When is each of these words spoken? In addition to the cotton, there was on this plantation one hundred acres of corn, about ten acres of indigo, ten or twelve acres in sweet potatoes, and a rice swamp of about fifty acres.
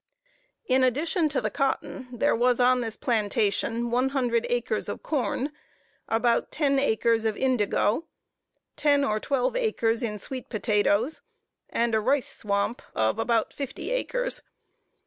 In 0.65 0.83
addition 0.83 1.29
to 1.29 1.39
the 1.41 1.51
cotton, 1.51 2.07
there 2.11 2.35
was 2.35 2.59
on 2.59 2.81
this 2.81 2.97
plantation 2.97 3.91
one 3.91 4.09
hundred 4.09 4.47
acres 4.49 4.89
of 4.89 5.03
corn, 5.03 5.51
about 6.09 6.49
ten 6.51 6.79
acres 6.79 7.23
of 7.23 7.37
indigo, 7.37 8.05
ten 8.75 9.03
or 9.03 9.19
twelve 9.19 9.55
acres 9.55 10.01
in 10.01 10.17
sweet 10.17 10.49
potatoes, 10.49 11.21
and 11.69 11.93
a 11.93 11.99
rice 11.99 12.35
swamp 12.35 12.81
of 12.95 13.19
about 13.19 13.53
fifty 13.53 13.91
acres. 13.91 14.41